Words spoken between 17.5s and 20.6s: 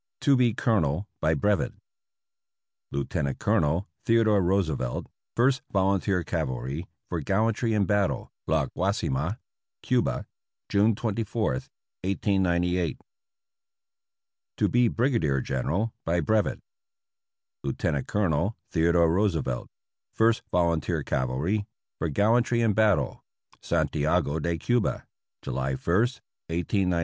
Lietenant Colonel Theodore Roosevelt, First